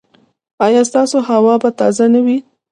ایا 0.65 0.81
ستاسو 0.89 1.17
هوا 1.29 1.53
به 1.61 1.69
تازه 1.79 2.05
نه 2.13 2.19
وي؟ 2.25 2.37